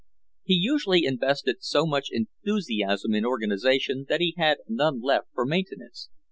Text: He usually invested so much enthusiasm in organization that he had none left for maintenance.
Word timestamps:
He 0.41 0.55
usually 0.59 1.05
invested 1.05 1.57
so 1.61 1.85
much 1.85 2.09
enthusiasm 2.11 3.13
in 3.13 3.23
organization 3.23 4.07
that 4.09 4.19
he 4.19 4.33
had 4.35 4.57
none 4.67 4.99
left 4.99 5.27
for 5.31 5.45
maintenance. 5.45 6.09